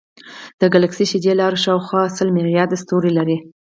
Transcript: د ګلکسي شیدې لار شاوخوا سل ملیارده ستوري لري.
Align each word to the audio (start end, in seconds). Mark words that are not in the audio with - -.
د 0.59 0.61
ګلکسي 0.73 1.05
شیدې 1.11 1.33
لار 1.39 1.53
شاوخوا 1.63 2.03
سل 2.17 2.27
ملیارده 2.37 2.75
ستوري 2.83 3.11
لري. 3.17 3.37